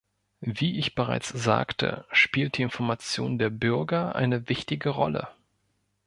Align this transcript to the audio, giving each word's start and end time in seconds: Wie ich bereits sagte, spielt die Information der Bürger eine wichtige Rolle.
Wie 0.39 0.79
ich 0.79 0.95
bereits 0.95 1.29
sagte, 1.29 2.07
spielt 2.11 2.57
die 2.57 2.63
Information 2.63 3.37
der 3.37 3.51
Bürger 3.51 4.15
eine 4.15 4.49
wichtige 4.49 4.89
Rolle. 4.89 5.27